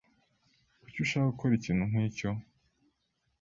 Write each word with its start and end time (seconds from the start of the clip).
Kuki 0.81 0.97
ushaka 1.05 1.31
gukora 1.31 1.53
ikintu 1.55 1.83
nkicyo? 1.91 2.29